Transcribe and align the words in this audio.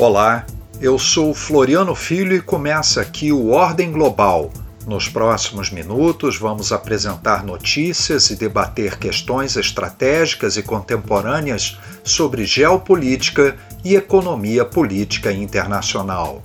Olá, 0.00 0.46
eu 0.80 0.98
sou 0.98 1.34
Floriano 1.34 1.94
Filho 1.94 2.34
e 2.34 2.40
começa 2.40 3.02
aqui 3.02 3.30
o 3.30 3.50
Ordem 3.50 3.92
Global. 3.92 4.50
Nos 4.86 5.10
próximos 5.10 5.70
minutos, 5.70 6.38
vamos 6.38 6.72
apresentar 6.72 7.44
notícias 7.44 8.30
e 8.30 8.34
debater 8.34 8.98
questões 8.98 9.58
estratégicas 9.58 10.56
e 10.56 10.62
contemporâneas 10.62 11.76
sobre 12.02 12.46
geopolítica 12.46 13.58
e 13.84 13.94
economia 13.94 14.64
política 14.64 15.30
internacional. 15.30 16.42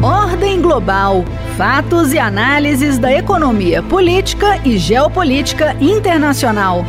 Ordem 0.00 0.62
Global 0.62 1.24
Fatos 1.56 2.12
e 2.12 2.18
análises 2.20 2.96
da 2.96 3.12
economia 3.12 3.82
política 3.82 4.56
e 4.64 4.78
geopolítica 4.78 5.74
internacional. 5.80 6.84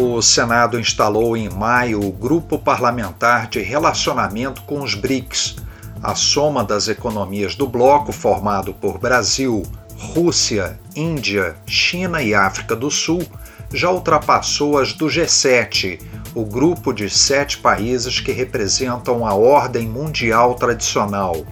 O 0.00 0.22
Senado 0.22 0.78
instalou 0.78 1.36
em 1.36 1.48
maio 1.48 1.98
o 1.98 2.12
Grupo 2.12 2.56
Parlamentar 2.56 3.48
de 3.48 3.60
Relacionamento 3.60 4.62
com 4.62 4.80
os 4.80 4.94
BRICS, 4.94 5.56
a 6.00 6.14
soma 6.14 6.62
das 6.62 6.86
economias 6.86 7.56
do 7.56 7.66
bloco 7.66 8.12
formado 8.12 8.72
por 8.72 8.96
Brasil, 8.98 9.64
Rússia, 9.96 10.78
Índia, 10.94 11.56
China 11.66 12.22
e 12.22 12.32
África 12.32 12.76
do 12.76 12.92
Sul 12.92 13.26
já 13.72 13.90
ultrapassou 13.90 14.78
as 14.78 14.92
do 14.92 15.06
G7, 15.06 16.00
o 16.32 16.44
grupo 16.44 16.92
de 16.92 17.10
sete 17.10 17.58
países 17.58 18.20
que 18.20 18.30
representam 18.30 19.26
a 19.26 19.34
ordem 19.34 19.88
mundial 19.88 20.54
tradicional. 20.54 21.44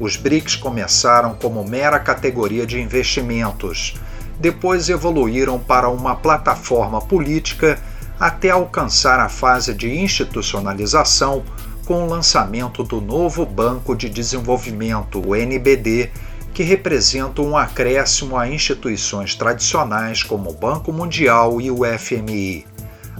Os 0.00 0.16
BRICS 0.16 0.56
começaram 0.56 1.34
como 1.34 1.62
mera 1.62 2.00
categoria 2.00 2.66
de 2.66 2.80
investimentos, 2.80 3.94
depois 4.40 4.88
evoluíram 4.88 5.56
para 5.56 5.88
uma 5.88 6.16
plataforma 6.16 7.00
política 7.00 7.78
até 8.22 8.50
alcançar 8.50 9.18
a 9.18 9.28
fase 9.28 9.74
de 9.74 9.90
institucionalização 9.92 11.42
com 11.84 12.04
o 12.04 12.08
lançamento 12.08 12.84
do 12.84 13.00
novo 13.00 13.44
Banco 13.44 13.96
de 13.96 14.08
Desenvolvimento, 14.08 15.20
o 15.20 15.34
NBD, 15.34 16.08
que 16.54 16.62
representa 16.62 17.42
um 17.42 17.56
acréscimo 17.56 18.36
a 18.36 18.48
instituições 18.48 19.34
tradicionais 19.34 20.22
como 20.22 20.50
o 20.50 20.54
Banco 20.54 20.92
Mundial 20.92 21.60
e 21.60 21.68
o 21.68 21.80
FMI. 21.98 22.64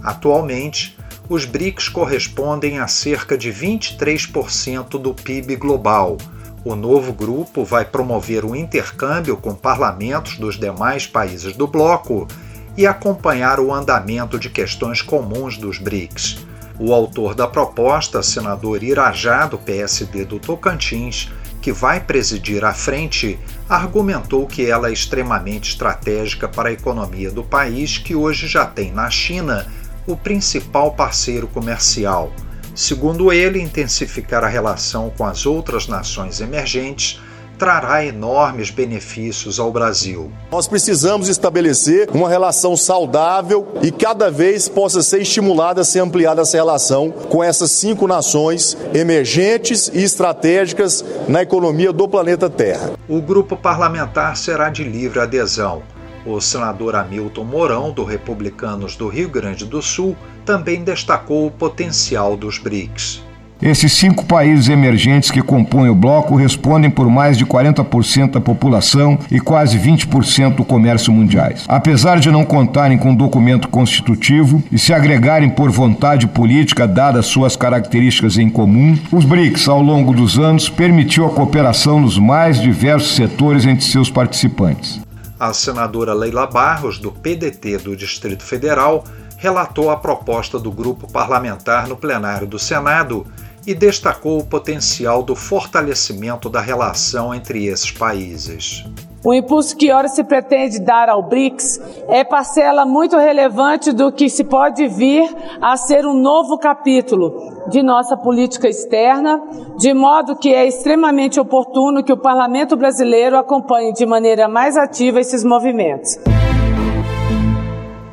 Atualmente, 0.04 0.96
os 1.28 1.44
BRICS 1.44 1.88
correspondem 1.88 2.78
a 2.78 2.86
cerca 2.86 3.36
de 3.36 3.52
23% 3.52 4.90
do 5.00 5.12
PIB 5.12 5.56
global. 5.56 6.16
O 6.64 6.76
novo 6.76 7.12
grupo 7.12 7.64
vai 7.64 7.84
promover 7.84 8.44
o 8.44 8.54
intercâmbio 8.54 9.36
com 9.36 9.52
parlamentos 9.52 10.38
dos 10.38 10.56
demais 10.56 11.08
países 11.08 11.56
do 11.56 11.66
bloco 11.66 12.28
e 12.76 12.86
acompanhar 12.86 13.60
o 13.60 13.72
andamento 13.72 14.38
de 14.38 14.48
questões 14.48 15.02
comuns 15.02 15.56
dos 15.56 15.78
BRICS. 15.78 16.38
O 16.78 16.92
autor 16.92 17.34
da 17.34 17.46
proposta, 17.46 18.22
senador 18.22 18.82
Irajá, 18.82 19.46
do 19.46 19.58
PSD 19.58 20.24
do 20.24 20.38
Tocantins, 20.38 21.30
que 21.60 21.72
vai 21.72 22.00
presidir 22.00 22.64
a 22.64 22.74
frente, 22.74 23.38
argumentou 23.68 24.46
que 24.46 24.66
ela 24.68 24.88
é 24.88 24.92
extremamente 24.92 25.70
estratégica 25.70 26.48
para 26.48 26.70
a 26.70 26.72
economia 26.72 27.30
do 27.30 27.44
país, 27.44 27.98
que 27.98 28.16
hoje 28.16 28.48
já 28.48 28.66
tem 28.66 28.90
na 28.90 29.08
China 29.08 29.66
o 30.06 30.16
principal 30.16 30.92
parceiro 30.92 31.46
comercial. 31.46 32.32
Segundo 32.74 33.32
ele, 33.32 33.60
intensificar 33.60 34.42
a 34.42 34.48
relação 34.48 35.10
com 35.10 35.24
as 35.24 35.46
outras 35.46 35.86
nações 35.86 36.40
emergentes 36.40 37.20
trará 37.62 38.04
enormes 38.04 38.72
benefícios 38.72 39.60
ao 39.60 39.70
Brasil. 39.70 40.32
Nós 40.50 40.66
precisamos 40.66 41.28
estabelecer 41.28 42.10
uma 42.12 42.28
relação 42.28 42.76
saudável 42.76 43.68
e 43.80 43.92
cada 43.92 44.32
vez 44.32 44.68
possa 44.68 45.00
ser 45.00 45.22
estimulada, 45.22 45.84
ser 45.84 46.00
ampliada 46.00 46.42
essa 46.42 46.56
relação 46.56 47.12
com 47.12 47.40
essas 47.40 47.70
cinco 47.70 48.08
nações 48.08 48.76
emergentes 48.92 49.88
e 49.94 50.02
estratégicas 50.02 51.04
na 51.28 51.42
economia 51.42 51.92
do 51.92 52.08
planeta 52.08 52.50
Terra. 52.50 52.94
O 53.08 53.22
grupo 53.22 53.56
parlamentar 53.56 54.36
será 54.36 54.68
de 54.68 54.82
livre 54.82 55.20
adesão. 55.20 55.84
O 56.26 56.40
senador 56.40 56.96
Hamilton 56.96 57.44
Mourão, 57.44 57.92
do 57.92 58.02
Republicanos 58.02 58.96
do 58.96 59.06
Rio 59.06 59.28
Grande 59.28 59.64
do 59.66 59.80
Sul, 59.80 60.16
também 60.44 60.82
destacou 60.82 61.46
o 61.46 61.50
potencial 61.52 62.36
dos 62.36 62.58
BRICS. 62.58 63.22
Esses 63.62 63.92
cinco 63.92 64.24
países 64.24 64.68
emergentes 64.68 65.30
que 65.30 65.40
compõem 65.40 65.88
o 65.88 65.94
bloco 65.94 66.34
respondem 66.34 66.90
por 66.90 67.08
mais 67.08 67.38
de 67.38 67.46
40% 67.46 68.32
da 68.32 68.40
população 68.40 69.16
e 69.30 69.38
quase 69.38 69.78
20% 69.78 70.56
do 70.56 70.64
comércio 70.64 71.12
mundiais. 71.12 71.64
Apesar 71.68 72.18
de 72.18 72.28
não 72.28 72.44
contarem 72.44 72.98
com 72.98 73.10
um 73.10 73.14
documento 73.14 73.68
constitutivo 73.68 74.60
e 74.72 74.80
se 74.80 74.92
agregarem 74.92 75.48
por 75.48 75.70
vontade 75.70 76.26
política, 76.26 76.88
dadas 76.88 77.26
suas 77.26 77.54
características 77.54 78.36
em 78.36 78.50
comum, 78.50 78.98
os 79.12 79.24
BRICS, 79.24 79.68
ao 79.68 79.80
longo 79.80 80.12
dos 80.12 80.40
anos, 80.40 80.68
permitiu 80.68 81.24
a 81.24 81.30
cooperação 81.30 82.00
nos 82.00 82.18
mais 82.18 82.60
diversos 82.60 83.14
setores 83.14 83.64
entre 83.64 83.84
seus 83.84 84.10
participantes. 84.10 85.00
A 85.38 85.52
senadora 85.52 86.12
Leila 86.12 86.48
Barros, 86.48 86.98
do 86.98 87.12
PDT 87.12 87.78
do 87.78 87.94
Distrito 87.94 88.42
Federal, 88.42 89.04
relatou 89.36 89.88
a 89.88 89.96
proposta 89.96 90.58
do 90.58 90.72
grupo 90.72 91.10
parlamentar 91.10 91.86
no 91.86 91.96
plenário 91.96 92.46
do 92.46 92.58
Senado 92.58 93.24
e 93.66 93.74
destacou 93.74 94.38
o 94.38 94.44
potencial 94.44 95.22
do 95.22 95.34
fortalecimento 95.34 96.48
da 96.48 96.60
relação 96.60 97.34
entre 97.34 97.66
esses 97.66 97.90
países. 97.90 98.84
O 99.24 99.32
impulso 99.32 99.76
que 99.76 99.92
ora 99.92 100.08
se 100.08 100.24
pretende 100.24 100.80
dar 100.80 101.08
ao 101.08 101.22
BRICS 101.22 101.80
é 102.08 102.24
parcela 102.24 102.84
muito 102.84 103.16
relevante 103.16 103.92
do 103.92 104.10
que 104.10 104.28
se 104.28 104.42
pode 104.42 104.88
vir 104.88 105.32
a 105.60 105.76
ser 105.76 106.04
um 106.04 106.12
novo 106.12 106.58
capítulo 106.58 107.68
de 107.68 107.84
nossa 107.84 108.16
política 108.16 108.68
externa, 108.68 109.40
de 109.78 109.94
modo 109.94 110.34
que 110.34 110.52
é 110.52 110.66
extremamente 110.66 111.38
oportuno 111.38 112.02
que 112.02 112.12
o 112.12 112.16
Parlamento 112.16 112.76
brasileiro 112.76 113.38
acompanhe 113.38 113.92
de 113.92 114.04
maneira 114.04 114.48
mais 114.48 114.76
ativa 114.76 115.20
esses 115.20 115.44
movimentos. 115.44 116.18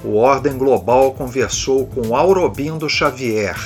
O 0.05 0.17
Ordem 0.17 0.57
Global 0.57 1.11
conversou 1.11 1.87
com 1.87 2.15
Aurobindo 2.15 2.87
Xavier, 2.87 3.57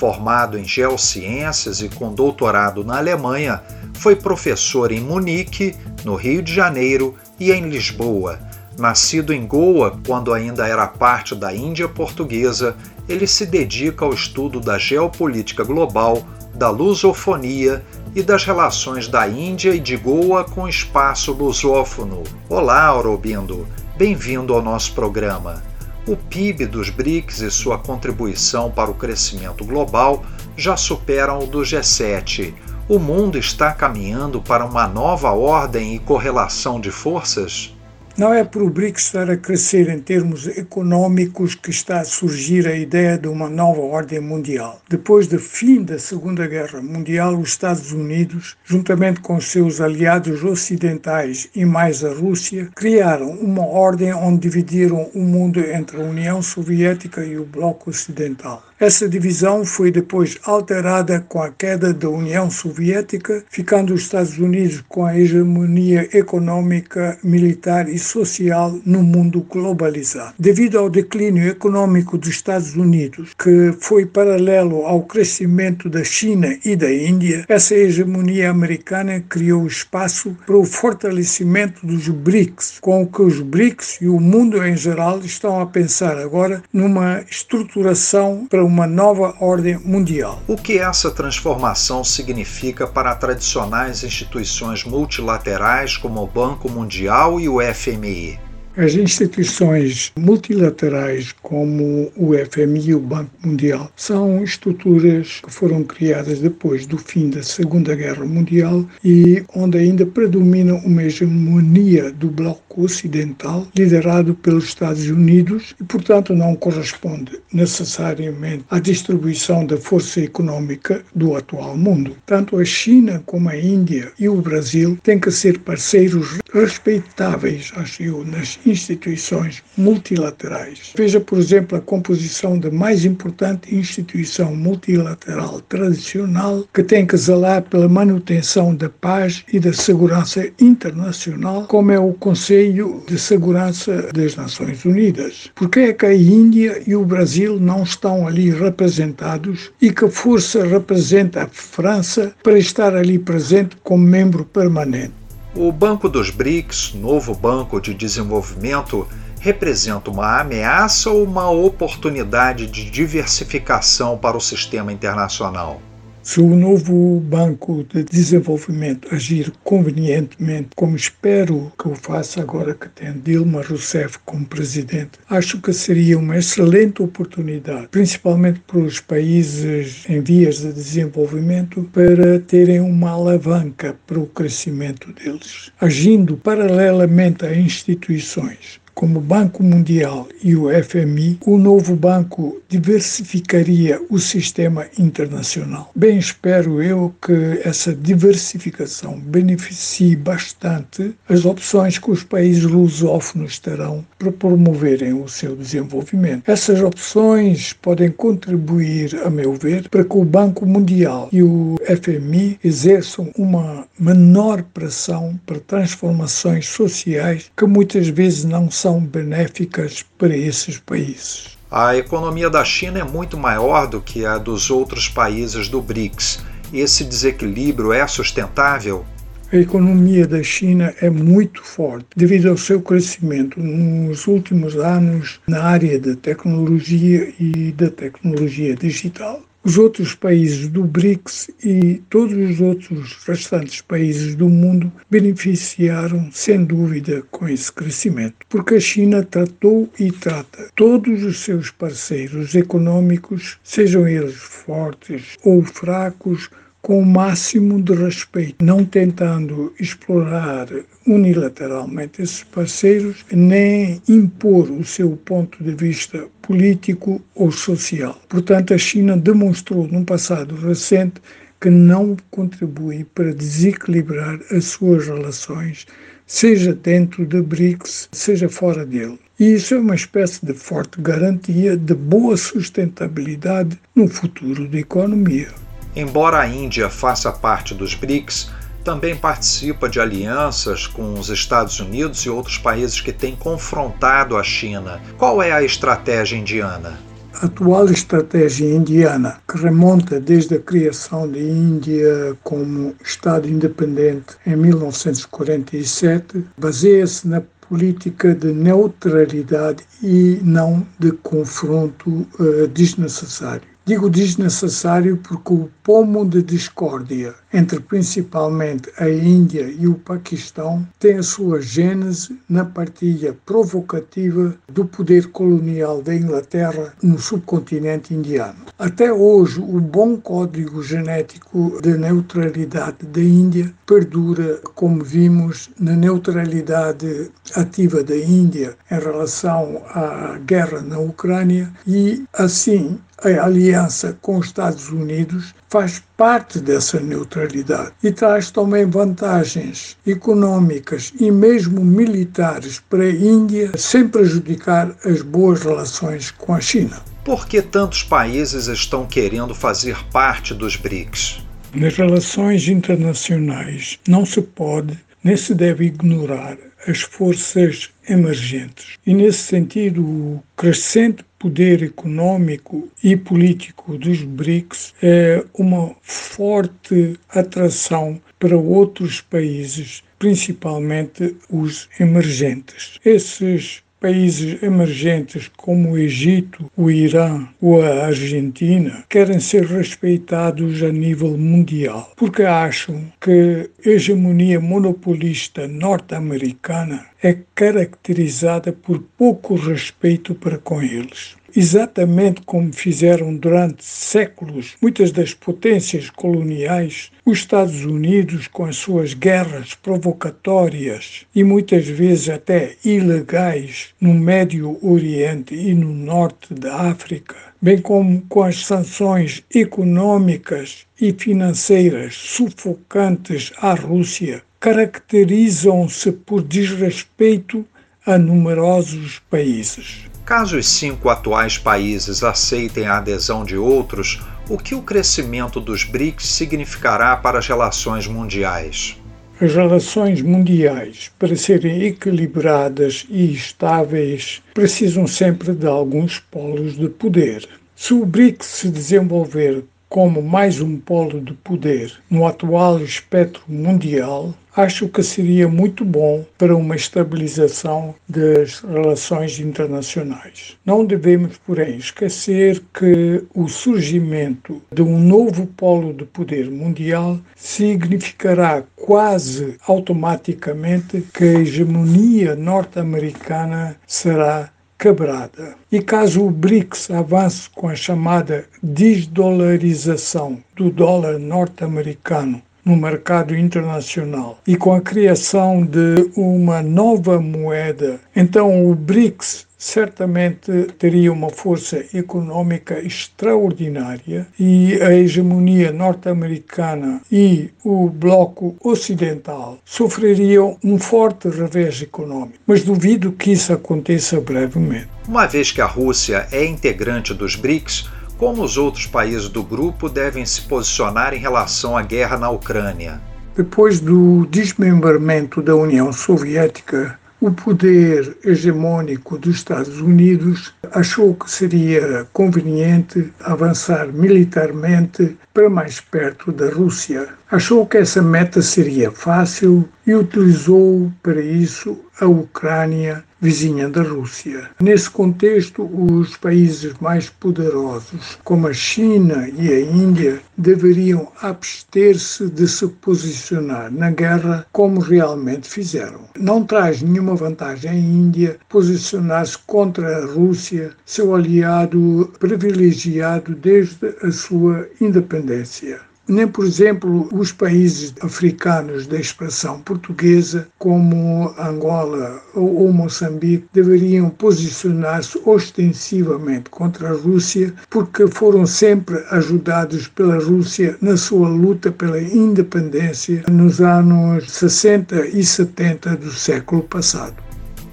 Formado 0.00 0.56
em 0.56 0.64
geociências 0.64 1.82
e 1.82 1.88
com 1.90 2.10
doutorado 2.14 2.82
na 2.82 2.96
Alemanha, 2.96 3.62
foi 3.92 4.16
professor 4.16 4.90
em 4.92 4.98
Munique, 4.98 5.76
no 6.06 6.14
Rio 6.14 6.40
de 6.40 6.54
Janeiro 6.54 7.14
e 7.38 7.52
em 7.52 7.68
Lisboa. 7.68 8.40
Nascido 8.78 9.30
em 9.30 9.46
Goa 9.46 10.00
quando 10.06 10.32
ainda 10.32 10.66
era 10.66 10.86
parte 10.86 11.34
da 11.34 11.54
Índia 11.54 11.86
Portuguesa, 11.86 12.74
ele 13.06 13.26
se 13.26 13.44
dedica 13.44 14.06
ao 14.06 14.14
estudo 14.14 14.58
da 14.58 14.78
geopolítica 14.78 15.64
global, 15.64 16.26
da 16.54 16.70
lusofonia 16.70 17.84
e 18.14 18.22
das 18.22 18.42
relações 18.42 19.06
da 19.06 19.28
Índia 19.28 19.74
e 19.74 19.78
de 19.78 19.98
Goa 19.98 20.44
com 20.44 20.62
o 20.62 20.68
espaço 20.68 21.30
lusófono. 21.30 22.22
Olá, 22.48 22.86
Aurobindo! 22.86 23.68
Bem-vindo 23.98 24.54
ao 24.54 24.62
nosso 24.62 24.94
programa. 24.94 25.62
O 26.10 26.16
PIB 26.16 26.66
dos 26.66 26.90
BRICS 26.90 27.40
e 27.40 27.50
sua 27.52 27.78
contribuição 27.78 28.68
para 28.68 28.90
o 28.90 28.94
crescimento 28.94 29.64
global 29.64 30.24
já 30.56 30.76
superam 30.76 31.38
o 31.38 31.46
do 31.46 31.60
G7. 31.60 32.52
O 32.88 32.98
mundo 32.98 33.38
está 33.38 33.72
caminhando 33.72 34.42
para 34.42 34.64
uma 34.64 34.88
nova 34.88 35.30
ordem 35.30 35.94
e 35.94 36.00
correlação 36.00 36.80
de 36.80 36.90
forças? 36.90 37.72
Não 38.18 38.34
é 38.34 38.44
por 38.44 38.62
o 38.62 38.68
BRICS 38.68 39.04
estar 39.04 39.30
a 39.30 39.36
crescer 39.36 39.88
em 39.88 39.98
termos 39.98 40.46
econômicos 40.46 41.54
que 41.54 41.70
está 41.70 42.00
a 42.00 42.04
surgir 42.04 42.66
a 42.66 42.74
ideia 42.74 43.16
de 43.16 43.28
uma 43.28 43.48
nova 43.48 43.80
ordem 43.80 44.20
mundial. 44.20 44.82
Depois 44.90 45.26
do 45.26 45.38
fim 45.38 45.82
da 45.82 45.98
Segunda 45.98 46.46
Guerra 46.46 46.82
Mundial, 46.82 47.38
os 47.38 47.50
Estados 47.50 47.92
Unidos, 47.92 48.56
juntamente 48.64 49.20
com 49.20 49.40
seus 49.40 49.80
aliados 49.80 50.44
ocidentais 50.44 51.48
e 51.54 51.64
mais 51.64 52.04
a 52.04 52.12
Rússia, 52.12 52.68
criaram 52.74 53.30
uma 53.30 53.64
ordem 53.64 54.12
onde 54.12 54.40
dividiram 54.40 55.08
o 55.14 55.20
mundo 55.20 55.60
entre 55.60 55.96
a 55.96 56.04
União 56.04 56.42
Soviética 56.42 57.24
e 57.24 57.38
o 57.38 57.44
Bloco 57.44 57.90
Ocidental. 57.90 58.69
Essa 58.80 59.06
divisão 59.06 59.62
foi 59.62 59.90
depois 59.90 60.38
alterada 60.42 61.20
com 61.28 61.42
a 61.42 61.50
queda 61.50 61.92
da 61.92 62.08
União 62.08 62.50
Soviética, 62.50 63.44
ficando 63.50 63.92
os 63.92 64.00
Estados 64.00 64.38
Unidos 64.38 64.82
com 64.88 65.04
a 65.04 65.18
hegemonia 65.18 66.08
econômica, 66.16 67.18
militar 67.22 67.90
e 67.90 67.98
social 67.98 68.78
no 68.86 69.02
mundo 69.02 69.46
globalizado. 69.46 70.32
Devido 70.38 70.78
ao 70.78 70.88
declínio 70.88 71.46
econômico 71.46 72.16
dos 72.16 72.30
Estados 72.30 72.74
Unidos, 72.74 73.34
que 73.38 73.74
foi 73.82 74.06
paralelo 74.06 74.86
ao 74.86 75.02
crescimento 75.02 75.90
da 75.90 76.02
China 76.02 76.56
e 76.64 76.74
da 76.74 76.90
Índia, 76.90 77.44
essa 77.50 77.74
hegemonia 77.74 78.48
americana 78.48 79.22
criou 79.28 79.66
espaço 79.66 80.34
para 80.46 80.56
o 80.56 80.64
fortalecimento 80.64 81.86
dos 81.86 82.08
BRICS, 82.08 82.78
com 82.80 83.02
o 83.02 83.06
que 83.06 83.20
os 83.20 83.40
BRICS 83.40 83.98
e 84.00 84.08
o 84.08 84.18
mundo 84.18 84.64
em 84.64 84.74
geral 84.74 85.20
estão 85.20 85.60
a 85.60 85.66
pensar 85.66 86.16
agora 86.16 86.62
numa 86.72 87.22
estruturação 87.30 88.46
para 88.48 88.69
uma 88.70 88.86
nova 88.86 89.34
ordem 89.40 89.76
mundial. 89.84 90.40
O 90.46 90.56
que 90.56 90.78
essa 90.78 91.10
transformação 91.10 92.04
significa 92.04 92.86
para 92.86 93.16
tradicionais 93.16 94.04
instituições 94.04 94.84
multilaterais 94.84 95.96
como 95.96 96.22
o 96.22 96.26
Banco 96.26 96.70
Mundial 96.70 97.40
e 97.40 97.48
o 97.48 97.58
FMI? 97.60 98.49
As 98.80 98.94
instituições 98.94 100.10
multilaterais, 100.18 101.34
como 101.42 102.10
o 102.16 102.32
FMI 102.32 102.88
e 102.88 102.94
o 102.94 102.98
Banco 102.98 103.30
Mundial, 103.44 103.92
são 103.94 104.42
estruturas 104.42 105.42
que 105.44 105.52
foram 105.52 105.84
criadas 105.84 106.38
depois 106.38 106.86
do 106.86 106.96
fim 106.96 107.28
da 107.28 107.42
Segunda 107.42 107.94
Guerra 107.94 108.24
Mundial 108.24 108.86
e 109.04 109.44
onde 109.54 109.76
ainda 109.76 110.06
predomina 110.06 110.76
uma 110.76 111.02
hegemonia 111.02 112.10
do 112.10 112.30
bloco 112.30 112.84
ocidental, 112.84 113.68
liderado 113.76 114.34
pelos 114.34 114.64
Estados 114.64 115.06
Unidos, 115.10 115.74
e, 115.78 115.84
portanto, 115.84 116.32
não 116.32 116.56
corresponde 116.56 117.38
necessariamente 117.52 118.64
à 118.70 118.78
distribuição 118.78 119.66
da 119.66 119.76
força 119.76 120.22
econômica 120.22 121.04
do 121.14 121.36
atual 121.36 121.76
mundo. 121.76 122.16
Tanto 122.24 122.56
a 122.56 122.64
China 122.64 123.22
como 123.26 123.50
a 123.50 123.56
Índia 123.58 124.10
e 124.18 124.26
o 124.26 124.40
Brasil 124.40 124.96
têm 125.02 125.18
que 125.18 125.30
ser 125.30 125.58
parceiros 125.58 126.38
respeitáveis, 126.50 127.72
acho 127.76 128.02
eu, 128.02 128.24
nas 128.24 128.58
instituições 128.70 129.62
multilaterais. 129.76 130.92
Veja, 130.96 131.20
por 131.20 131.38
exemplo, 131.38 131.76
a 131.76 131.80
composição 131.80 132.58
da 132.58 132.70
mais 132.70 133.04
importante 133.04 133.74
instituição 133.74 134.54
multilateral 134.54 135.60
tradicional 135.62 136.64
que 136.72 136.82
tem 136.82 137.06
que 137.06 137.16
zelar 137.16 137.62
pela 137.62 137.88
manutenção 137.88 138.74
da 138.74 138.88
paz 138.88 139.44
e 139.52 139.58
da 139.58 139.72
segurança 139.72 140.48
internacional, 140.60 141.64
como 141.66 141.90
é 141.90 141.98
o 141.98 142.12
Conselho 142.14 143.02
de 143.06 143.18
Segurança 143.18 144.08
das 144.12 144.36
Nações 144.36 144.84
Unidas. 144.84 145.50
Por 145.54 145.68
que 145.68 145.80
é 145.80 145.92
que 145.92 146.06
a 146.06 146.14
Índia 146.14 146.82
e 146.86 146.94
o 146.94 147.04
Brasil 147.04 147.58
não 147.58 147.82
estão 147.82 148.26
ali 148.26 148.50
representados 148.50 149.70
e 149.80 149.92
que 149.92 150.08
força 150.08 150.64
representa 150.64 151.42
a 151.42 151.48
França 151.48 152.34
para 152.42 152.58
estar 152.58 152.94
ali 152.94 153.18
presente 153.18 153.76
como 153.82 154.04
membro 154.04 154.44
permanente? 154.44 155.19
O 155.54 155.72
Banco 155.72 156.08
dos 156.08 156.30
BRICS, 156.30 156.94
novo 156.94 157.34
banco 157.34 157.80
de 157.80 157.92
desenvolvimento, 157.92 159.08
representa 159.40 160.08
uma 160.08 160.38
ameaça 160.38 161.10
ou 161.10 161.24
uma 161.24 161.50
oportunidade 161.50 162.68
de 162.68 162.88
diversificação 162.88 164.16
para 164.16 164.36
o 164.36 164.40
sistema 164.40 164.92
internacional? 164.92 165.82
Se 166.22 166.38
o 166.38 166.54
novo 166.54 167.18
Banco 167.18 167.82
de 167.82 168.04
Desenvolvimento 168.04 169.08
agir 169.14 169.50
convenientemente, 169.64 170.68
como 170.76 170.94
espero 170.94 171.72
que 171.78 171.88
o 171.88 171.94
faça 171.94 172.42
agora 172.42 172.74
que 172.74 172.88
tem 172.90 173.18
Dilma 173.24 173.62
Rousseff 173.62 174.18
como 174.26 174.44
presidente, 174.44 175.12
acho 175.30 175.60
que 175.62 175.72
seria 175.72 176.18
uma 176.18 176.36
excelente 176.36 177.02
oportunidade, 177.02 177.88
principalmente 177.88 178.60
para 178.66 178.78
os 178.78 179.00
países 179.00 180.04
em 180.08 180.20
vias 180.20 180.58
de 180.58 180.72
desenvolvimento, 180.72 181.88
para 181.90 182.38
terem 182.40 182.80
uma 182.80 183.10
alavanca 183.10 183.96
para 184.06 184.20
o 184.20 184.26
crescimento 184.26 185.12
deles, 185.12 185.72
agindo 185.80 186.36
paralelamente 186.36 187.46
a 187.46 187.54
instituições 187.54 188.79
como 189.00 189.18
o 189.18 189.22
Banco 189.22 189.62
Mundial 189.62 190.28
e 190.44 190.54
o 190.54 190.68
FMI, 190.84 191.38
o 191.46 191.56
novo 191.56 191.96
banco 191.96 192.60
diversificaria 192.68 193.98
o 194.10 194.18
sistema 194.18 194.84
internacional. 194.98 195.90
Bem, 195.96 196.18
espero 196.18 196.82
eu 196.82 197.14
que 197.22 197.62
essa 197.64 197.94
diversificação 197.94 199.18
beneficie 199.18 200.14
bastante 200.14 201.14
as 201.26 201.46
opções 201.46 201.96
que 201.96 202.10
os 202.10 202.22
países 202.22 202.64
lusófonos 202.64 203.58
terão 203.58 204.04
para 204.18 204.30
promoverem 204.30 205.14
o 205.14 205.26
seu 205.26 205.56
desenvolvimento. 205.56 206.42
Essas 206.46 206.82
opções 206.82 207.72
podem 207.72 208.10
contribuir, 208.10 209.18
a 209.24 209.30
meu 209.30 209.54
ver, 209.54 209.88
para 209.88 210.04
que 210.04 210.16
o 210.18 210.24
Banco 210.26 210.66
Mundial 210.66 211.30
e 211.32 211.42
o 211.42 211.76
FMI 211.86 212.60
exerçam 212.62 213.30
uma 213.34 213.86
menor 213.98 214.62
pressão 214.62 215.40
para 215.46 215.58
transformações 215.58 216.68
sociais 216.68 217.50
que 217.56 217.64
muitas 217.64 218.06
vezes 218.08 218.44
não 218.44 218.70
são 218.70 218.89
são 218.90 218.98
benéficas 218.98 220.04
para 220.18 220.36
esses 220.36 220.78
países. 220.78 221.56
A 221.70 221.96
economia 221.96 222.50
da 222.50 222.64
China 222.64 222.98
é 222.98 223.04
muito 223.04 223.36
maior 223.36 223.86
do 223.86 224.00
que 224.00 224.26
a 224.26 224.36
dos 224.36 224.68
outros 224.68 225.08
países 225.08 225.68
do 225.68 225.80
BRICS. 225.80 226.40
Esse 226.74 227.04
desequilíbrio 227.04 227.92
é 227.92 228.04
sustentável? 228.08 229.04
A 229.52 229.56
economia 229.56 230.26
da 230.26 230.42
China 230.42 230.92
é 231.00 231.08
muito 231.08 231.62
forte 231.62 232.06
devido 232.16 232.48
ao 232.48 232.56
seu 232.56 232.80
crescimento 232.80 233.60
nos 233.60 234.26
últimos 234.26 234.76
anos 234.76 235.40
na 235.46 235.62
área 235.62 235.98
da 235.98 236.16
tecnologia 236.16 237.32
e 237.38 237.70
da 237.72 237.90
tecnologia 237.90 238.74
digital. 238.74 239.40
Os 239.62 239.76
outros 239.76 240.14
países 240.14 240.68
do 240.68 240.84
BRICS 240.84 241.50
e 241.62 242.00
todos 242.08 242.34
os 242.34 242.60
outros 242.62 243.18
restantes 243.26 243.82
países 243.82 244.34
do 244.34 244.48
mundo 244.48 244.90
beneficiaram, 245.10 246.30
sem 246.32 246.64
dúvida, 246.64 247.22
com 247.30 247.46
esse 247.46 247.70
crescimento, 247.70 248.36
porque 248.48 248.76
a 248.76 248.80
China 248.80 249.22
tratou 249.22 249.86
e 249.98 250.10
trata 250.10 250.70
todos 250.74 251.22
os 251.22 251.40
seus 251.40 251.70
parceiros 251.70 252.54
econômicos, 252.54 253.58
sejam 253.62 254.08
eles 254.08 254.36
fortes 254.36 255.36
ou 255.44 255.62
fracos, 255.62 256.48
com 256.82 256.98
o 257.00 257.06
máximo 257.06 257.80
de 257.80 257.92
respeito, 257.92 258.64
não 258.64 258.84
tentando 258.84 259.72
explorar 259.78 260.68
unilateralmente 261.06 262.22
esses 262.22 262.42
parceiros, 262.44 263.24
nem 263.30 264.00
impor 264.08 264.70
o 264.70 264.84
seu 264.84 265.10
ponto 265.16 265.62
de 265.62 265.74
vista 265.74 266.26
político 266.40 267.20
ou 267.34 267.50
social. 267.50 268.18
Portanto, 268.28 268.74
a 268.74 268.78
China 268.78 269.16
demonstrou 269.16 269.86
num 269.86 270.04
passado 270.04 270.54
recente 270.54 271.20
que 271.60 271.68
não 271.68 272.16
contribui 272.30 273.04
para 273.04 273.34
desequilibrar 273.34 274.40
as 274.50 274.64
suas 274.64 275.06
relações, 275.06 275.86
seja 276.26 276.74
dentro 276.74 277.26
da 277.26 277.42
BRICS, 277.42 278.08
seja 278.10 278.48
fora 278.48 278.86
dele. 278.86 279.18
E 279.38 279.54
isso 279.54 279.74
é 279.74 279.78
uma 279.78 279.94
espécie 279.94 280.44
de 280.44 280.54
forte 280.54 281.00
garantia 281.00 281.76
de 281.76 281.94
boa 281.94 282.36
sustentabilidade 282.36 283.78
no 283.94 284.08
futuro 284.08 284.66
da 284.68 284.78
economia. 284.78 285.48
Embora 285.94 286.38
a 286.38 286.46
Índia 286.46 286.88
faça 286.88 287.32
parte 287.32 287.74
dos 287.74 287.94
BRICS, 287.94 288.50
também 288.84 289.16
participa 289.16 289.88
de 289.88 290.00
alianças 290.00 290.86
com 290.86 291.14
os 291.14 291.28
Estados 291.28 291.80
Unidos 291.80 292.20
e 292.20 292.30
outros 292.30 292.58
países 292.58 293.00
que 293.00 293.12
têm 293.12 293.36
confrontado 293.36 294.36
a 294.36 294.42
China. 294.42 295.00
Qual 295.18 295.42
é 295.42 295.52
a 295.52 295.62
estratégia 295.62 296.36
indiana? 296.36 296.98
A 297.34 297.46
atual 297.46 297.86
estratégia 297.86 298.74
indiana, 298.74 299.40
que 299.48 299.56
remonta 299.58 300.20
desde 300.20 300.56
a 300.56 300.58
criação 300.58 301.30
da 301.30 301.38
Índia 301.38 302.36
como 302.42 302.94
Estado 303.04 303.48
independente 303.48 304.36
em 304.46 304.56
1947, 304.56 306.44
baseia-se 306.58 307.28
na 307.28 307.42
política 307.68 308.34
de 308.34 308.52
neutralidade 308.52 309.84
e 310.02 310.40
não 310.42 310.84
de 310.98 311.12
confronto 311.12 312.26
uh, 312.38 312.66
desnecessário. 312.66 313.69
Digo 313.90 314.08
desnecessário 314.08 315.16
porque 315.16 315.52
o 315.52 315.68
pomo 315.82 316.24
de 316.24 316.44
discórdia 316.44 317.34
entre 317.52 317.80
principalmente 317.80 318.90
a 318.98 319.08
Índia 319.08 319.62
e 319.62 319.86
o 319.86 319.94
Paquistão 319.94 320.86
tem 320.98 321.18
a 321.18 321.22
sua 321.22 321.60
gênese 321.60 322.38
na 322.48 322.64
partilha 322.64 323.36
provocativa 323.44 324.54
do 324.68 324.84
poder 324.84 325.28
colonial 325.28 326.02
da 326.02 326.14
Inglaterra 326.14 326.94
no 327.02 327.18
subcontinente 327.18 328.14
indiano. 328.14 328.66
Até 328.78 329.12
hoje, 329.12 329.60
o 329.60 329.80
bom 329.80 330.16
código 330.16 330.82
genético 330.82 331.80
de 331.82 331.96
neutralidade 331.96 333.06
da 333.06 333.20
Índia 333.20 333.72
perdura, 333.86 334.60
como 334.74 335.02
vimos, 335.02 335.70
na 335.78 335.96
neutralidade 335.96 337.30
ativa 337.54 338.02
da 338.02 338.16
Índia 338.16 338.76
em 338.90 338.98
relação 338.98 339.82
à 339.88 340.38
guerra 340.46 340.80
na 340.80 340.98
Ucrânia 340.98 341.70
e, 341.86 342.24
assim, 342.32 342.98
a 343.22 343.44
aliança 343.44 344.16
com 344.22 344.38
os 344.38 344.46
Estados 344.46 344.88
Unidos 344.88 345.54
faz 345.70 346.02
parte 346.16 346.58
dessa 346.58 346.98
neutralidade 346.98 347.92
e 348.02 348.10
traz 348.10 348.50
também 348.50 348.84
vantagens 348.84 349.96
econômicas 350.04 351.12
e 351.18 351.30
mesmo 351.30 351.84
militares 351.84 352.82
para 352.90 353.04
a 353.04 353.10
Índia, 353.10 353.70
sem 353.78 354.08
prejudicar 354.08 354.94
as 355.04 355.22
boas 355.22 355.62
relações 355.62 356.32
com 356.32 356.52
a 356.52 356.60
China. 356.60 357.00
Por 357.24 357.46
que 357.46 357.62
tantos 357.62 358.02
países 358.02 358.66
estão 358.66 359.06
querendo 359.06 359.54
fazer 359.54 359.96
parte 360.10 360.52
dos 360.52 360.74
BRICS? 360.74 361.46
Nas 361.72 361.96
relações 361.96 362.66
internacionais 362.66 364.00
não 364.08 364.26
se 364.26 364.42
pode 364.42 364.98
nem 365.22 365.36
se 365.36 365.54
deve 365.54 365.84
ignorar 365.84 366.56
as 366.86 367.02
forças 367.02 367.90
emergentes. 368.08 368.96
E, 369.06 369.12
nesse 369.14 369.40
sentido, 369.40 370.02
o 370.02 370.42
crescente 370.56 371.24
poder 371.40 371.82
econômico 371.82 372.86
e 373.02 373.16
político 373.16 373.96
dos 373.96 374.22
BRICS 374.22 374.94
é 375.02 375.42
uma 375.54 375.96
forte 376.02 377.18
atração 377.30 378.20
para 378.38 378.56
outros 378.56 379.22
países, 379.22 380.04
principalmente 380.18 381.34
os 381.50 381.88
emergentes. 381.98 383.00
Esses 383.02 383.82
países 384.00 384.62
emergentes 384.62 385.50
como 385.56 385.90
o 385.90 385.98
Egito, 385.98 386.70
o 386.76 386.90
Irã 386.90 387.46
ou 387.60 387.82
a 387.82 388.06
Argentina 388.06 389.04
querem 389.08 389.38
ser 389.38 389.66
respeitados 389.66 390.82
a 390.82 390.90
nível 390.90 391.36
mundial, 391.36 392.10
porque 392.16 392.42
acham 392.42 393.04
que 393.20 393.68
a 393.84 393.88
hegemonia 393.88 394.58
monopolista 394.58 395.68
norte-americana 395.68 397.06
é 397.22 397.36
caracterizada 397.54 398.72
por 398.72 399.02
pouco 399.16 399.54
respeito 399.54 400.34
para 400.34 400.58
com 400.58 400.82
eles. 400.82 401.36
Exatamente 401.54 402.42
como 402.42 402.72
fizeram 402.72 403.34
durante 403.34 403.84
séculos 403.84 404.76
muitas 404.80 405.10
das 405.10 405.34
potências 405.34 406.08
coloniais, 406.08 407.10
os 407.24 407.38
Estados 407.38 407.84
Unidos, 407.84 408.46
com 408.46 408.64
as 408.64 408.76
suas 408.76 409.14
guerras 409.14 409.74
provocatórias 409.74 411.26
e 411.34 411.42
muitas 411.42 411.86
vezes 411.86 412.28
até 412.28 412.76
ilegais 412.84 413.88
no 414.00 414.14
Médio 414.14 414.78
Oriente 414.80 415.54
e 415.54 415.74
no 415.74 415.92
norte 415.92 416.54
da 416.54 416.82
África, 416.82 417.34
bem 417.60 417.78
como 417.78 418.22
com 418.28 418.44
as 418.44 418.64
sanções 418.64 419.42
econômicas 419.52 420.86
e 421.00 421.12
financeiras 421.12 422.14
sufocantes 422.14 423.52
à 423.56 423.74
Rússia, 423.74 424.42
caracterizam-se 424.60 426.12
por 426.12 426.42
desrespeito 426.42 427.64
a 428.04 428.18
numerosos 428.18 429.18
países. 429.30 430.02
Caso 430.24 430.58
os 430.58 430.68
cinco 430.68 431.08
atuais 431.08 431.56
países 431.56 432.22
aceitem 432.22 432.86
a 432.86 432.98
adesão 432.98 433.42
de 433.42 433.56
outros, 433.56 434.20
o 434.50 434.58
que 434.58 434.74
o 434.74 434.82
crescimento 434.82 435.60
dos 435.60 435.82
BRICS 435.82 436.26
significará 436.26 437.16
para 437.16 437.38
as 437.38 437.48
relações 437.48 438.06
mundiais? 438.06 438.96
As 439.40 439.54
relações 439.54 440.20
mundiais, 440.20 441.10
para 441.18 441.34
serem 441.34 441.82
equilibradas 441.84 443.06
e 443.08 443.32
estáveis, 443.32 444.42
precisam 444.52 445.06
sempre 445.06 445.54
de 445.54 445.66
alguns 445.66 446.18
polos 446.18 446.76
de 446.76 446.90
poder. 446.90 447.48
Se 447.74 447.94
o 447.94 448.04
BRICS 448.04 448.46
se 448.46 448.68
desenvolver 448.68 449.64
como 449.90 450.22
mais 450.22 450.60
um 450.60 450.78
polo 450.78 451.20
de 451.20 451.34
poder 451.34 451.92
no 452.08 452.24
atual 452.24 452.80
espectro 452.80 453.42
mundial, 453.48 454.32
acho 454.54 454.88
que 454.88 455.02
seria 455.02 455.48
muito 455.48 455.84
bom 455.84 456.24
para 456.38 456.56
uma 456.56 456.76
estabilização 456.76 457.94
das 458.08 458.60
relações 458.60 459.40
internacionais. 459.40 460.56
Não 460.64 460.84
devemos, 460.84 461.38
porém, 461.38 461.76
esquecer 461.76 462.62
que 462.72 463.24
o 463.34 463.48
surgimento 463.48 464.62
de 464.72 464.80
um 464.80 464.96
novo 465.00 465.44
polo 465.46 465.92
de 465.92 466.04
poder 466.04 466.48
mundial 466.48 467.18
significará 467.34 468.62
quase 468.76 469.56
automaticamente 469.66 471.04
que 471.12 471.24
a 471.24 471.40
hegemonia 471.40 472.36
norte-americana 472.36 473.76
será 473.88 474.52
quebrada. 474.80 475.54
E 475.70 475.80
caso 475.82 476.24
o 476.24 476.30
BRICS 476.30 476.90
avance 476.90 477.50
com 477.50 477.68
a 477.68 477.74
chamada 477.74 478.46
desdolarização 478.62 480.38
do 480.56 480.70
dólar 480.70 481.18
norte-americano 481.18 482.40
no 482.64 482.76
mercado 482.76 483.36
internacional 483.36 484.38
e 484.46 484.56
com 484.56 484.72
a 484.72 484.80
criação 484.80 485.64
de 485.64 486.10
uma 486.16 486.62
nova 486.62 487.20
moeda, 487.20 488.00
então 488.16 488.70
o 488.70 488.74
BRICS 488.74 489.46
certamente 489.60 490.68
teria 490.78 491.12
uma 491.12 491.28
força 491.28 491.84
econômica 491.92 492.80
extraordinária 492.80 494.26
e 494.38 494.80
a 494.80 494.90
hegemonia 494.90 495.70
norte-americana 495.70 497.02
e 497.12 497.50
o 497.62 497.90
bloco 497.90 498.56
ocidental 498.64 499.58
sofreriam 499.62 500.56
um 500.64 500.78
forte 500.78 501.28
revés 501.28 501.82
econômico. 501.82 502.38
Mas 502.46 502.64
duvido 502.64 503.12
que 503.12 503.32
isso 503.32 503.52
aconteça 503.52 504.18
brevemente. 504.18 504.88
Uma 505.06 505.26
vez 505.26 505.52
que 505.52 505.60
a 505.60 505.66
Rússia 505.66 506.26
é 506.32 506.42
integrante 506.42 507.12
dos 507.12 507.36
BRICS, 507.36 507.90
como 508.16 508.42
os 508.42 508.56
outros 508.56 508.86
países 508.86 509.28
do 509.28 509.42
grupo 509.42 509.90
devem 509.90 510.24
se 510.24 510.40
posicionar 510.42 511.12
em 511.12 511.18
relação 511.18 511.76
à 511.76 511.82
guerra 511.82 512.16
na 512.16 512.30
Ucrânia? 512.30 512.98
Depois 513.36 513.78
do 513.80 514.26
desmembramento 514.26 515.40
da 515.40 515.54
União 515.54 515.92
Soviética, 515.92 516.99
o 517.20 517.30
poder 517.30 518.16
hegemônico 518.24 519.18
dos 519.18 519.36
Estados 519.36 519.78
Unidos 519.80 520.54
achou 520.72 521.14
que 521.14 521.30
seria 521.30 522.06
conveniente 522.12 523.12
avançar 523.20 523.88
militarmente 523.92 525.16
para 525.34 525.50
mais 525.50 525.80
perto 525.80 526.32
da 526.32 526.48
Rússia. 526.50 527.19
Achou 527.32 527.64
que 527.64 527.76
essa 527.76 528.02
meta 528.02 528.42
seria 528.42 528.90
fácil 528.90 529.68
e 529.86 529.94
utilizou 529.94 530.90
para 531.00 531.20
isso 531.20 531.78
a 532.00 532.06
Ucrânia 532.06 533.04
vizinha 533.20 533.68
da 533.68 533.82
Rússia. 533.82 534.50
Nesse 534.58 534.90
contexto, 534.90 535.62
os 535.62 536.16
países 536.16 536.74
mais 536.80 537.08
poderosos, 537.08 538.18
como 538.24 538.48
a 538.48 538.52
China 538.52 539.28
e 539.28 539.48
a 539.48 539.60
Índia, 539.60 540.20
deveriam 540.36 541.06
abster-se 541.22 542.28
de 542.30 542.48
se 542.48 542.66
posicionar 542.66 543.70
na 543.70 543.92
guerra 543.92 544.44
como 544.50 544.80
realmente 544.80 545.48
fizeram. 545.48 546.00
Não 546.18 546.42
traz 546.44 546.82
nenhuma 546.82 547.14
vantagem 547.14 547.70
à 547.70 547.74
Índia 547.74 548.38
posicionar-se 548.48 549.38
contra 549.46 549.98
a 549.98 550.06
Rússia, 550.06 550.72
seu 550.84 551.14
aliado 551.14 552.12
privilegiado 552.18 553.36
desde 553.36 553.94
a 554.02 554.10
sua 554.10 554.66
independência 554.80 555.88
nem, 556.10 556.26
por 556.26 556.44
exemplo, 556.44 557.08
os 557.12 557.32
países 557.32 557.94
africanos 558.02 558.86
da 558.86 558.98
expressão 558.98 559.60
portuguesa, 559.60 560.48
como 560.58 561.32
Angola 561.38 562.20
ou 562.34 562.72
Moçambique, 562.72 563.46
deveriam 563.52 564.10
posicionar-se 564.10 565.20
ostensivamente 565.24 566.50
contra 566.50 566.88
a 566.88 566.92
Rússia, 566.92 567.54
porque 567.70 568.06
foram 568.08 568.44
sempre 568.44 569.02
ajudados 569.10 569.86
pela 569.86 570.18
Rússia 570.18 570.76
na 570.82 570.96
sua 570.96 571.28
luta 571.28 571.70
pela 571.70 572.00
independência 572.00 573.22
nos 573.30 573.60
anos 573.60 574.30
60 574.30 575.06
e 575.08 575.24
70 575.24 575.96
do 575.96 576.10
século 576.10 576.62
passado. 576.62 577.14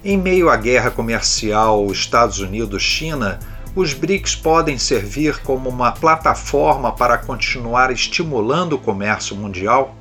Em 0.04 0.16
meio 0.16 0.48
à 0.48 0.56
guerra 0.56 0.90
comercial 0.90 1.90
Estados 1.90 2.38
Unidos-China, 2.38 3.38
os 3.74 3.94
BRICS 3.94 4.36
podem 4.36 4.78
servir 4.78 5.38
como 5.38 5.68
uma 5.68 5.92
plataforma 5.92 6.92
para 6.92 7.18
continuar 7.18 7.90
estimulando 7.92 8.74
o 8.74 8.78
comércio 8.78 9.36
mundial? 9.36 9.96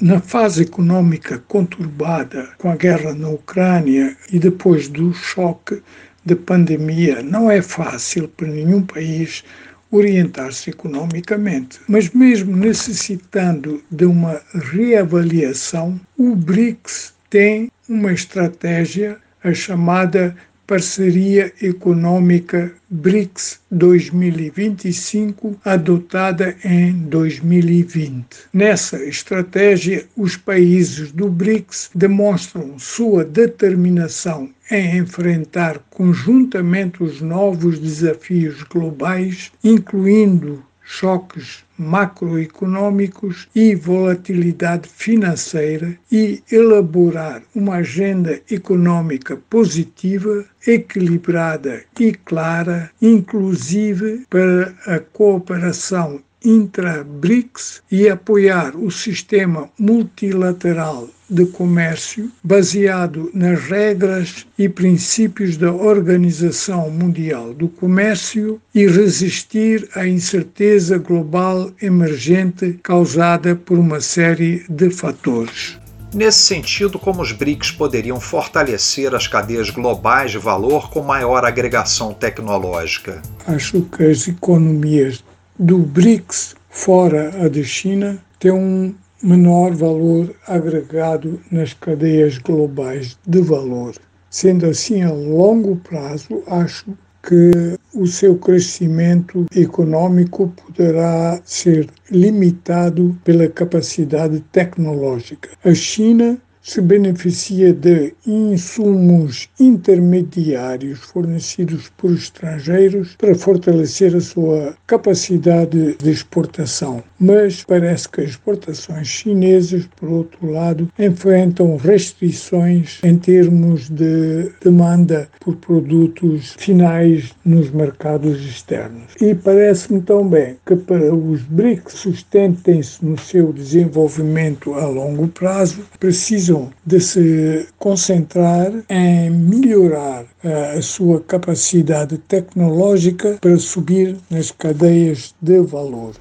Na 0.00 0.20
fase 0.20 0.64
econômica 0.64 1.42
conturbada 1.48 2.50
com 2.58 2.70
a 2.70 2.76
guerra 2.76 3.14
na 3.14 3.28
Ucrânia 3.28 4.16
e 4.30 4.38
depois 4.38 4.88
do 4.88 5.14
choque 5.14 5.82
da 6.24 6.36
pandemia, 6.36 7.22
não 7.22 7.50
é 7.50 7.62
fácil 7.62 8.28
para 8.28 8.48
nenhum 8.48 8.82
país 8.82 9.44
orientar-se 9.90 10.70
economicamente. 10.70 11.80
Mas, 11.88 12.10
mesmo 12.10 12.56
necessitando 12.56 13.82
de 13.90 14.04
uma 14.04 14.40
reavaliação, 14.52 16.00
o 16.18 16.34
BRICS 16.34 17.14
tem 17.30 17.70
uma 17.88 18.12
estratégia, 18.12 19.18
a 19.42 19.54
chamada 19.54 20.36
Parceria 20.66 21.52
Econômica 21.62 22.72
BRICS 22.90 23.60
2025, 23.70 25.56
adotada 25.64 26.56
em 26.64 26.92
2020. 26.92 28.26
Nessa 28.52 29.04
estratégia, 29.04 30.04
os 30.16 30.36
países 30.36 31.12
do 31.12 31.28
BRICS 31.28 31.90
demonstram 31.94 32.80
sua 32.80 33.24
determinação 33.24 34.50
em 34.68 34.98
enfrentar 34.98 35.78
conjuntamente 35.88 37.00
os 37.00 37.20
novos 37.20 37.78
desafios 37.78 38.64
globais, 38.64 39.52
incluindo 39.62 40.64
choques 40.82 41.65
macroeconômicos 41.78 43.48
e 43.54 43.74
volatilidade 43.74 44.88
financeira 44.88 45.96
e 46.10 46.42
elaborar 46.50 47.42
uma 47.54 47.76
agenda 47.76 48.40
econômica 48.50 49.36
positiva, 49.48 50.44
equilibrada 50.66 51.84
e 51.98 52.12
clara, 52.12 52.90
inclusive 53.00 54.26
para 54.28 54.74
a 54.86 54.98
cooperação 54.98 56.20
intra-BRICS 56.46 57.82
e 57.90 58.08
apoiar 58.08 58.76
o 58.76 58.90
sistema 58.90 59.68
multilateral 59.76 61.08
de 61.28 61.44
comércio 61.46 62.30
baseado 62.42 63.30
nas 63.34 63.60
regras 63.64 64.46
e 64.56 64.68
princípios 64.68 65.56
da 65.56 65.72
Organização 65.72 66.88
Mundial 66.88 67.52
do 67.52 67.68
Comércio 67.68 68.60
e 68.72 68.86
resistir 68.86 69.88
à 69.96 70.06
incerteza 70.06 70.98
global 70.98 71.72
emergente 71.82 72.78
causada 72.80 73.56
por 73.56 73.76
uma 73.76 74.00
série 74.00 74.64
de 74.68 74.88
fatores. 74.88 75.76
Nesse 76.14 76.38
sentido, 76.38 76.98
como 76.98 77.20
os 77.20 77.32
BRICS 77.32 77.72
poderiam 77.72 78.20
fortalecer 78.20 79.12
as 79.14 79.26
cadeias 79.26 79.68
globais 79.68 80.30
de 80.30 80.38
valor 80.38 80.88
com 80.88 81.02
maior 81.02 81.44
agregação 81.44 82.14
tecnológica? 82.14 83.20
Acho 83.46 83.82
que 83.82 84.04
as 84.04 84.28
economias 84.28 85.22
do 85.58 85.78
BRICS, 85.78 86.54
fora 86.68 87.44
a 87.44 87.48
de 87.48 87.64
China, 87.64 88.18
têm 88.38 88.52
um 88.52 88.94
menor 89.22 89.72
valor 89.72 90.34
agregado 90.46 91.40
nas 91.50 91.72
cadeias 91.72 92.38
globais 92.38 93.18
de 93.26 93.40
valor. 93.40 93.94
Sendo 94.28 94.66
assim, 94.66 95.02
a 95.02 95.10
longo 95.10 95.76
prazo, 95.76 96.42
acho 96.46 96.96
que 97.22 97.76
o 97.92 98.06
seu 98.06 98.36
crescimento 98.36 99.46
econômico 99.54 100.52
poderá 100.64 101.40
ser 101.44 101.88
limitado 102.10 103.18
pela 103.24 103.48
capacidade 103.48 104.40
tecnológica. 104.52 105.48
A 105.64 105.74
China 105.74 106.38
se 106.66 106.80
beneficia 106.80 107.72
de 107.72 108.12
insumos 108.26 109.48
intermediários 109.58 110.98
fornecidos 110.98 111.92
por 111.96 112.10
estrangeiros 112.10 113.14
para 113.16 113.36
fortalecer 113.36 114.16
a 114.16 114.20
sua 114.20 114.76
capacidade 114.84 115.96
de 115.96 116.10
exportação. 116.10 117.04
Mas 117.20 117.62
parece 117.62 118.08
que 118.08 118.20
as 118.20 118.30
exportações 118.30 119.06
chinesas, 119.06 119.88
por 119.94 120.08
outro 120.08 120.50
lado, 120.50 120.90
enfrentam 120.98 121.76
restrições 121.76 122.98
em 123.04 123.16
termos 123.16 123.88
de 123.88 124.50
demanda 124.60 125.28
por 125.40 125.54
produtos 125.56 126.56
finais 126.58 127.32
nos 127.44 127.70
mercados 127.70 128.44
externos. 128.44 129.14
E 129.20 129.36
parece-me 129.36 130.00
também 130.00 130.56
que 130.66 130.74
para 130.74 131.14
os 131.14 131.42
BRICS 131.42 131.94
sustentem-se 131.94 133.04
no 133.04 133.16
seu 133.16 133.52
desenvolvimento 133.52 134.74
a 134.74 134.86
longo 134.86 135.28
prazo, 135.28 135.86
precisam 136.00 136.55
de 136.84 137.00
se 137.00 137.68
concentrar 137.78 138.72
em 138.88 139.30
melhorar 139.30 140.24
eh, 140.42 140.76
a 140.78 140.82
sua 140.82 141.20
capacidade 141.20 142.18
tecnológica 142.18 143.38
para 143.40 143.58
subir 143.58 144.16
nas 144.30 144.50
cadeias 144.50 145.34
de 145.40 145.60
valor. 145.60 146.14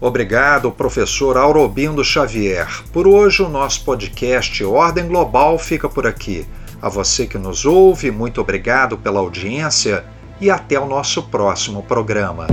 Obrigado, 0.00 0.72
professor 0.72 1.36
Aurobindo 1.36 2.02
Xavier. 2.02 2.66
Por 2.92 3.06
hoje, 3.06 3.42
o 3.42 3.48
nosso 3.48 3.84
podcast 3.84 4.64
Ordem 4.64 5.06
Global 5.06 5.58
fica 5.58 5.88
por 5.88 6.06
aqui. 6.06 6.46
A 6.80 6.88
você 6.88 7.26
que 7.26 7.36
nos 7.36 7.66
ouve, 7.66 8.10
muito 8.10 8.40
obrigado 8.40 8.96
pela 8.96 9.20
audiência 9.20 10.02
e 10.40 10.50
até 10.50 10.80
o 10.80 10.86
nosso 10.86 11.24
próximo 11.24 11.82
programa. 11.82 12.46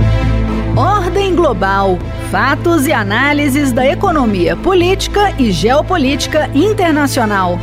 Ordem 0.78 1.34
Global. 1.34 1.98
Fatos 2.30 2.86
e 2.86 2.92
análises 2.92 3.72
da 3.72 3.84
economia 3.84 4.56
política 4.56 5.34
e 5.36 5.50
geopolítica 5.50 6.48
internacional. 6.54 7.58